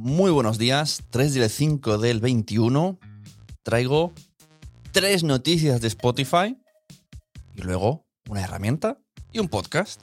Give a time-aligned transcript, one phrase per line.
[0.00, 3.00] Muy buenos días, 3 del 5 del 21.
[3.64, 4.12] Traigo
[4.92, 6.56] tres noticias de Spotify
[7.56, 9.00] y luego una herramienta
[9.32, 10.02] y un podcast.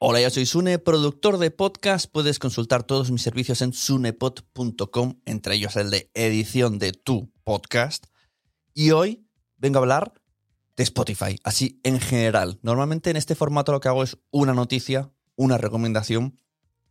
[0.00, 2.12] Hola, yo soy Sune, productor de podcast.
[2.12, 8.04] Puedes consultar todos mis servicios en sunepod.com, entre ellos el de edición de tu podcast.
[8.74, 10.12] Y hoy vengo a hablar
[10.76, 12.58] de Spotify, así en general.
[12.60, 15.10] Normalmente en este formato lo que hago es una noticia,
[15.42, 16.38] una recomendación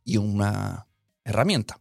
[0.04, 0.88] y una
[1.24, 1.80] herramienta.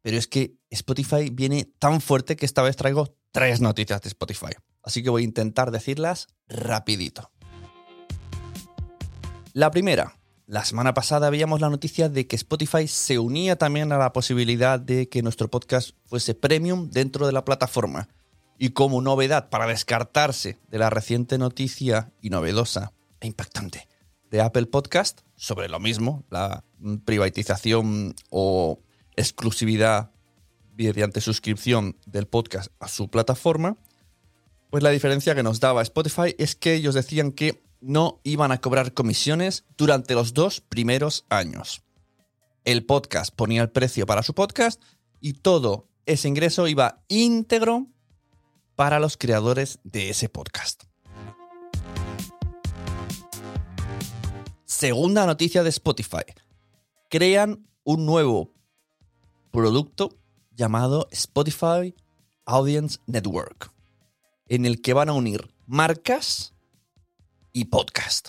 [0.00, 4.54] Pero es que Spotify viene tan fuerte que esta vez traigo tres noticias de Spotify.
[4.82, 7.30] Así que voy a intentar decirlas rapidito.
[9.52, 13.98] La primera, la semana pasada veíamos la noticia de que Spotify se unía también a
[13.98, 18.08] la posibilidad de que nuestro podcast fuese premium dentro de la plataforma.
[18.56, 23.88] Y como novedad para descartarse de la reciente noticia y novedosa e impactante
[24.30, 26.64] de Apple Podcast sobre lo mismo, la
[27.04, 28.80] privatización o
[29.16, 30.10] exclusividad
[30.76, 33.76] mediante suscripción del podcast a su plataforma,
[34.70, 38.60] pues la diferencia que nos daba Spotify es que ellos decían que no iban a
[38.60, 41.82] cobrar comisiones durante los dos primeros años.
[42.64, 44.82] El podcast ponía el precio para su podcast
[45.20, 47.86] y todo ese ingreso iba íntegro
[48.76, 50.87] para los creadores de ese podcast.
[54.78, 56.22] Segunda noticia de Spotify.
[57.10, 58.54] Crean un nuevo
[59.50, 60.16] producto
[60.52, 61.96] llamado Spotify
[62.46, 63.72] Audience Network,
[64.46, 66.54] en el que van a unir marcas
[67.52, 68.28] y podcast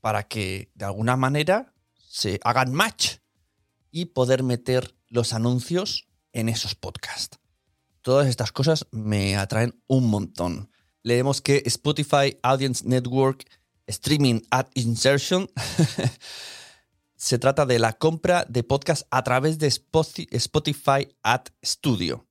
[0.00, 1.72] para que de alguna manera
[2.08, 3.18] se hagan match
[3.92, 7.38] y poder meter los anuncios en esos podcasts.
[8.02, 10.72] Todas estas cosas me atraen un montón.
[11.04, 13.46] Leemos que Spotify Audience Network
[13.86, 15.48] Streaming Ad Insertion
[17.16, 22.26] se trata de la compra de podcast a través de Spotify Ad Studio,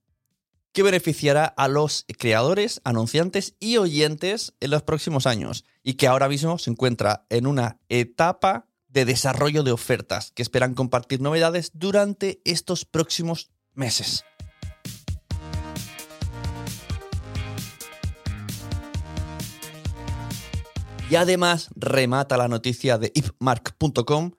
[0.72, 6.28] que beneficiará a los creadores, anunciantes y oyentes en los próximos años y que ahora
[6.28, 12.40] mismo se encuentra en una etapa de desarrollo de ofertas que esperan compartir novedades durante
[12.44, 14.24] estos próximos meses.
[21.10, 24.32] Y además remata la noticia de ipmark.com.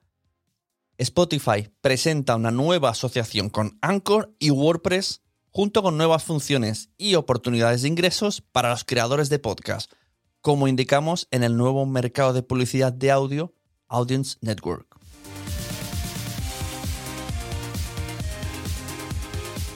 [0.98, 7.82] Spotify presenta una nueva asociación con Anchor y WordPress junto con nuevas funciones y oportunidades
[7.82, 9.92] de ingresos para los creadores de podcast,
[10.40, 13.54] como indicamos en el nuevo mercado de publicidad de audio
[13.88, 14.86] Audience Network.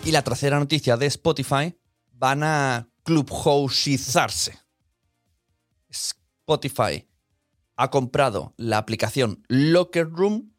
[0.04, 1.78] Y la tercera noticia de Spotify
[2.12, 4.58] van a clubhouseizarse.
[6.50, 7.06] Spotify
[7.76, 10.52] ha comprado la aplicación Locker Room,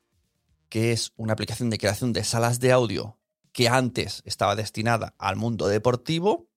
[0.69, 3.19] que es una aplicación de creación de salas de audio
[3.51, 6.47] que antes estaba destinada al mundo deportivo,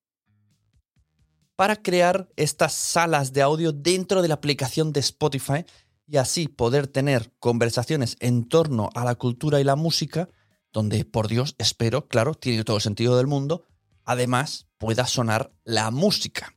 [1.56, 5.64] para crear estas salas de audio dentro de la aplicación de Spotify
[6.06, 10.28] y así poder tener conversaciones en torno a la cultura y la música,
[10.72, 13.64] donde, por Dios, espero, claro, tiene todo el sentido del mundo,
[14.04, 16.54] además pueda sonar la música.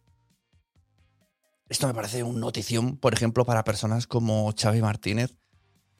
[1.70, 5.36] Esto me parece una notición, por ejemplo, para personas como Xavi Martínez,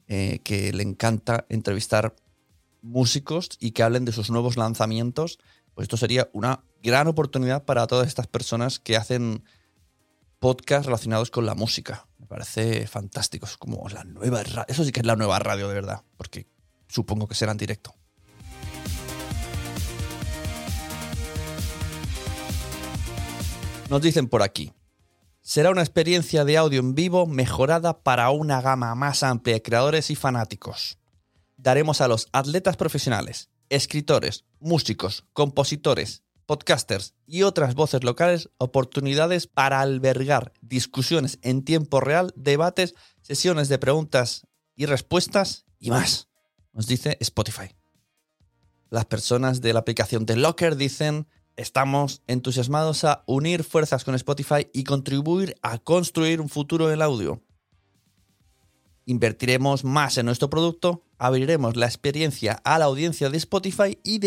[0.06, 2.16] eh, que le encanta entrevistar
[2.80, 5.38] músicos y que hablen de sus nuevos lanzamientos.
[5.74, 9.44] Pues esto sería una gran oportunidad para todas estas personas que hacen
[10.38, 12.08] podcasts relacionados con la música.
[12.18, 13.44] Me parece fantástico.
[13.44, 14.64] Es como la nueva radio.
[14.68, 16.46] Eso sí que es la nueva radio de verdad, porque
[16.88, 17.94] supongo que será en directo.
[23.90, 24.72] Nos dicen por aquí.
[25.48, 30.10] Será una experiencia de audio en vivo mejorada para una gama más amplia de creadores
[30.10, 30.98] y fanáticos.
[31.56, 39.80] Daremos a los atletas profesionales, escritores, músicos, compositores, podcasters y otras voces locales oportunidades para
[39.80, 44.46] albergar discusiones en tiempo real, debates, sesiones de preguntas
[44.76, 46.28] y respuestas y más,
[46.74, 47.74] nos dice Spotify.
[48.90, 51.26] Las personas de la aplicación de Locker dicen
[51.58, 57.42] Estamos entusiasmados a unir fuerzas con Spotify y contribuir a construir un futuro del audio.
[59.06, 64.20] Invertiremos más en nuestro producto, abriremos la experiencia a la audiencia de Spotify y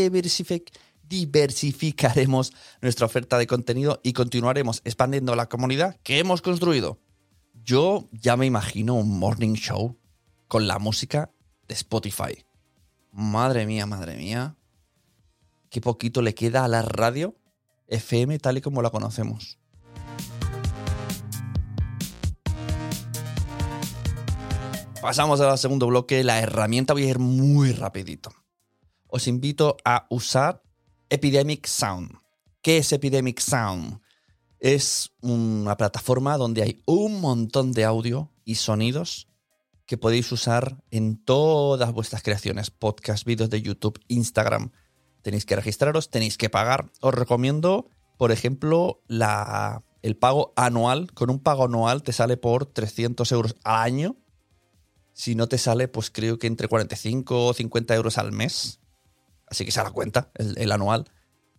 [1.04, 2.52] diversificaremos
[2.82, 7.00] nuestra oferta de contenido y continuaremos expandiendo la comunidad que hemos construido.
[7.64, 9.98] Yo ya me imagino un morning show
[10.50, 11.32] con la música
[11.70, 12.44] de Spotify.
[13.14, 14.58] Madre mía, madre mía
[15.72, 17.36] qué poquito le queda a la radio
[17.88, 19.58] FM tal y como la conocemos.
[25.02, 28.32] Pasamos al segundo bloque, la herramienta voy a ir muy rapidito.
[29.08, 30.62] Os invito a usar
[31.10, 32.20] Epidemic Sound.
[32.62, 34.00] ¿Qué es Epidemic Sound?
[34.60, 39.28] Es una plataforma donde hay un montón de audio y sonidos
[39.88, 44.72] que podéis usar en todas vuestras creaciones, podcast, vídeos de YouTube, Instagram,
[45.22, 46.92] tenéis que registraros, tenéis que pagar.
[47.02, 51.12] Os recomiendo, por ejemplo, la, el pago anual.
[51.14, 54.18] Con un pago anual te sale por 300 euros al año.
[55.14, 58.80] Si no te sale, pues creo que entre 45 o 50 euros al mes.
[59.48, 61.12] Así que se da cuenta, el, el anual.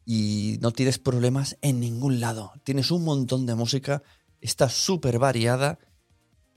[0.05, 2.53] Y no tienes problemas en ningún lado.
[2.65, 4.03] Tienes un montón de música,
[4.41, 5.79] está súper variada.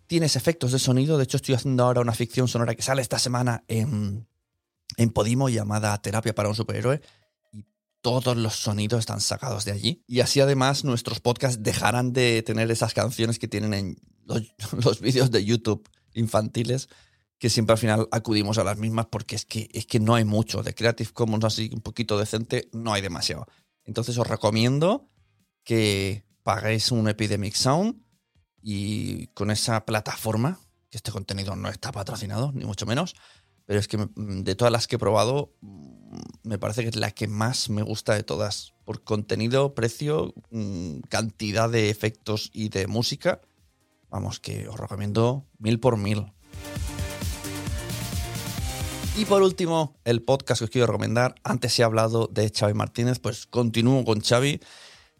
[0.08, 1.18] Tienes efectos de sonido.
[1.18, 4.28] De hecho, estoy haciendo ahora una ficción sonora que sale esta semana en,
[4.98, 7.02] en Podimo llamada Terapia para un Superhéroe
[7.52, 7.66] y
[8.02, 10.04] todos los sonidos están sacados de allí.
[10.08, 15.32] Y así además nuestros podcasts dejarán de tener esas canciones que tienen en los, vídeos
[15.32, 16.90] de YouTube infantiles,
[17.38, 20.26] que siempre al final acudimos a las mismas porque es que, es que no hay
[20.26, 20.64] mucho.
[20.64, 23.46] De Creative Commons así un poquito decente, no hay demasiado.
[23.84, 25.10] Entonces os recomiendo
[25.64, 28.02] que paguéis un Epidemic Sound
[28.62, 30.60] y con esa plataforma,
[30.90, 33.16] que este contenido no está patrocinado, ni mucho menos,
[33.66, 36.96] pero es que mm, de todas las que he probado, mm, me parece que es
[36.96, 38.74] la que más me gusta de todas.
[38.86, 43.42] Por contenido, precio, mm, cantidad de efectos y de música.
[44.10, 46.32] Vamos, que os recomiendo mil por mil.
[49.18, 51.36] Y por último, el podcast que os quiero recomendar.
[51.44, 54.60] Antes he hablado de Xavi Martínez, pues continúo con Xavi.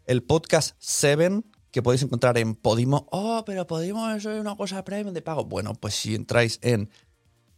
[0.04, 3.08] El podcast Seven, que podéis encontrar en Podimo.
[3.10, 5.46] Oh, pero Podimo eso es una cosa premium de pago.
[5.46, 6.90] Bueno, pues si entráis en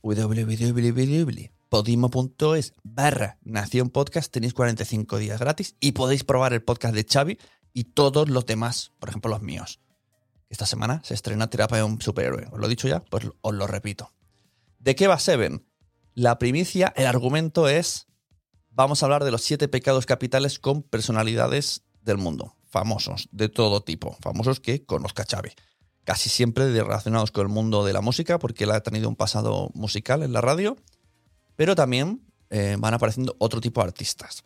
[0.02, 1.52] www.podimo.es
[2.82, 7.38] barra Nación Podcast tenéis 45 días gratis y podéis probar el podcast de Xavi
[7.72, 9.80] y todos los demás, por ejemplo los míos.
[10.48, 12.48] Esta semana se estrena Terapia de un Superhéroe.
[12.50, 13.04] ¿Os lo he dicho ya?
[13.04, 14.12] Pues os lo repito.
[14.78, 15.66] ¿De qué va Seven?
[16.14, 18.06] La primicia, el argumento es,
[18.70, 23.82] vamos a hablar de los siete pecados capitales con personalidades del mundo, famosos, de todo
[23.82, 25.50] tipo, famosos que conozca Xavi
[26.08, 29.70] casi siempre relacionados con el mundo de la música, porque él ha tenido un pasado
[29.74, 30.74] musical en la radio,
[31.54, 34.42] pero también eh, van apareciendo otro tipo de artistas.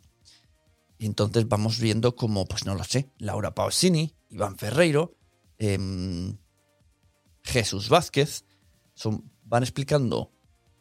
[0.98, 5.14] Y entonces vamos viendo como, pues no lo sé, Laura Pausini, Iván Ferreiro,
[5.56, 6.36] em,
[7.44, 8.44] Jesús Vázquez,
[9.44, 10.32] van explicando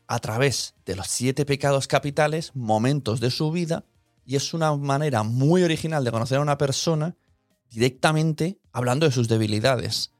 [0.07, 3.85] a través de los siete pecados capitales momentos de su vida
[4.25, 7.15] y es una manera muy original de conocer a una persona
[7.69, 10.11] directamente hablando de sus debilidades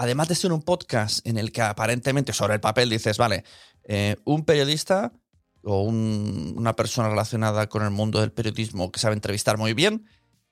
[0.00, 3.44] además de ser un podcast en el que aparentemente sobre el papel dices, vale,
[3.84, 5.12] eh, un periodista
[5.62, 10.06] o una persona relacionada con el mundo del periodismo que sabe entrevistar muy bien,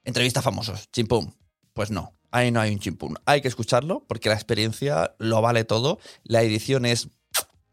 [0.05, 1.33] entrevista famosos, chimpum.
[1.73, 3.15] Pues no, ahí no hay un chimpum.
[3.25, 5.99] Hay que escucharlo porque la experiencia lo vale todo.
[6.25, 7.09] La edición es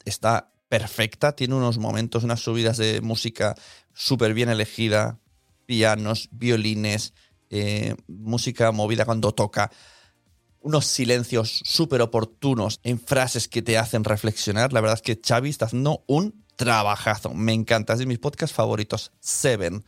[0.05, 3.53] está perfecta, tiene unos momentos, unas subidas de música
[3.93, 5.19] súper bien elegida,
[5.65, 7.13] pianos, violines,
[7.49, 9.71] eh, música movida cuando toca
[10.65, 14.73] unos silencios súper oportunos en frases que te hacen reflexionar.
[14.73, 17.35] La verdad es que Xavi está haciendo un trabajazo.
[17.35, 17.93] Me encanta.
[17.93, 19.11] Es de mis podcasts favoritos.
[19.19, 19.85] Seven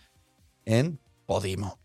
[0.65, 1.79] en Podimo.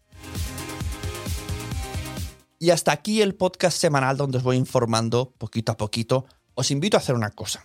[2.59, 6.27] Y hasta aquí el podcast semanal donde os voy informando poquito a poquito.
[6.55, 7.65] Os invito a hacer una cosa.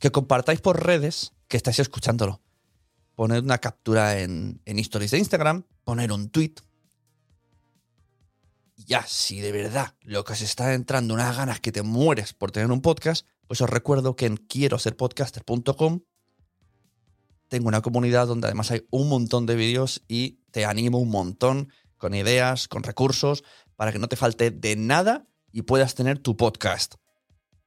[0.00, 2.40] Que compartáis por redes que estáis escuchándolo.
[3.14, 6.54] Poner una captura en, en stories de Instagram, poner un tweet,
[8.84, 12.50] ya, si de verdad lo que os está entrando unas ganas que te mueres por
[12.50, 16.00] tener un podcast, pues os recuerdo que en quiero ser podcaster.com
[17.48, 21.70] tengo una comunidad donde además hay un montón de vídeos y te animo un montón
[21.96, 23.44] con ideas, con recursos,
[23.76, 26.94] para que no te falte de nada y puedas tener tu podcast.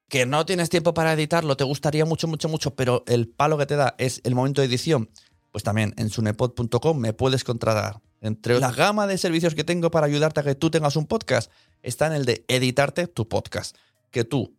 [0.09, 3.65] Que no tienes tiempo para editarlo, te gustaría mucho, mucho, mucho, pero el palo que
[3.65, 5.09] te da es el momento de edición.
[5.51, 8.01] Pues también en sunepod.com me puedes contratar.
[8.21, 11.51] Entre la gama de servicios que tengo para ayudarte a que tú tengas un podcast,
[11.81, 13.75] está en el de editarte tu podcast.
[14.11, 14.55] Que tú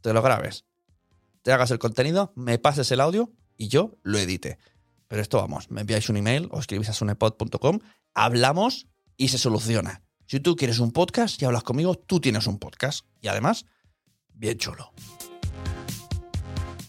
[0.00, 0.64] te lo grabes,
[1.42, 4.58] te hagas el contenido, me pases el audio y yo lo edite.
[5.08, 7.78] Pero esto vamos, me enviáis un email o escribís a sunepod.com,
[8.14, 10.02] hablamos y se soluciona.
[10.26, 13.06] Si tú quieres un podcast y hablas conmigo, tú tienes un podcast.
[13.20, 13.66] Y además,
[14.34, 14.92] bien chulo.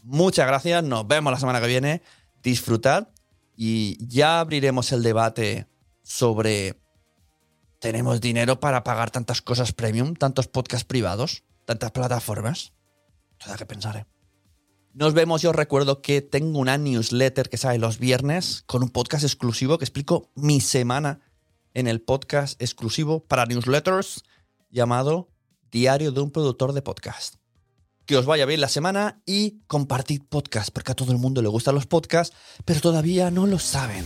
[0.03, 2.01] Muchas gracias, nos vemos la semana que viene.
[2.41, 3.09] Disfrutad
[3.55, 5.67] y ya abriremos el debate
[6.07, 6.79] sobre
[7.79, 12.71] ¿tenemos dinero para pagar tantas cosas premium, tantos podcasts privados, tantas plataformas?
[13.37, 14.07] Todo que pensar.
[14.93, 19.25] Nos vemos, yo recuerdo que tengo una newsletter que sale los viernes con un podcast
[19.25, 21.19] exclusivo que explico mi semana
[21.73, 24.23] en el podcast exclusivo para newsletters
[24.71, 25.27] llamado
[25.71, 27.35] Diario de un productor de podcast.
[28.05, 31.49] Que os vaya bien la semana y compartid podcast, porque a todo el mundo le
[31.49, 34.05] gustan los podcasts, pero todavía no lo saben.